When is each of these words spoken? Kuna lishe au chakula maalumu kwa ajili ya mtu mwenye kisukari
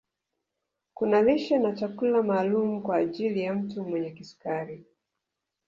Kuna 0.93 1.21
lishe 1.21 1.57
au 1.57 1.75
chakula 1.75 2.23
maalumu 2.23 2.81
kwa 2.83 2.95
ajili 2.95 3.41
ya 3.43 3.53
mtu 3.55 3.83
mwenye 3.83 4.11
kisukari 4.11 4.85